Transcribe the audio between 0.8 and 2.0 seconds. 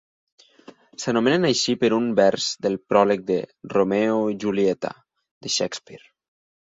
S'anomenen així per